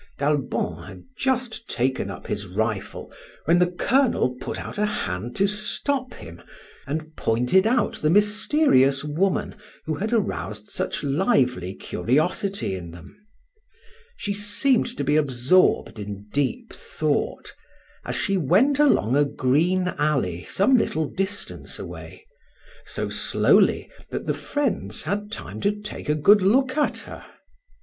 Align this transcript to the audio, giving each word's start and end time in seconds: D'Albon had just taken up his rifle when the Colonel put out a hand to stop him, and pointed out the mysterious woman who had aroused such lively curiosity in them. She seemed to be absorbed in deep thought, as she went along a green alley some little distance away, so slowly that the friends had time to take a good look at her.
D'Albon 0.17 0.83
had 0.87 1.03
just 1.15 1.69
taken 1.69 2.09
up 2.09 2.25
his 2.25 2.47
rifle 2.47 3.13
when 3.45 3.59
the 3.59 3.69
Colonel 3.69 4.33
put 4.41 4.57
out 4.59 4.79
a 4.79 4.85
hand 4.87 5.35
to 5.35 5.45
stop 5.45 6.15
him, 6.15 6.41
and 6.87 7.15
pointed 7.15 7.67
out 7.67 8.01
the 8.01 8.09
mysterious 8.09 9.03
woman 9.03 9.53
who 9.85 9.93
had 9.93 10.11
aroused 10.11 10.69
such 10.69 11.03
lively 11.03 11.75
curiosity 11.75 12.73
in 12.73 12.89
them. 12.89 13.15
She 14.17 14.33
seemed 14.33 14.87
to 14.97 15.03
be 15.03 15.15
absorbed 15.17 15.99
in 15.99 16.25
deep 16.33 16.73
thought, 16.73 17.53
as 18.03 18.15
she 18.15 18.37
went 18.37 18.79
along 18.79 19.15
a 19.15 19.23
green 19.23 19.89
alley 19.99 20.45
some 20.45 20.75
little 20.77 21.05
distance 21.05 21.77
away, 21.77 22.25
so 22.85 23.07
slowly 23.09 23.87
that 24.09 24.25
the 24.25 24.33
friends 24.33 25.03
had 25.03 25.31
time 25.31 25.61
to 25.61 25.69
take 25.71 26.09
a 26.09 26.15
good 26.15 26.41
look 26.41 26.75
at 26.75 26.97
her. 27.05 27.23